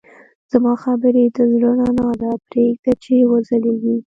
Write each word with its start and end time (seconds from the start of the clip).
زما 0.51 0.73
خبرې 0.83 1.23
د 1.35 1.37
زړه 1.51 1.71
رڼا 1.83 2.09
ده، 2.21 2.31
پرېږده 2.47 2.93
چې 3.03 3.13
وځلېږي. 3.29 3.97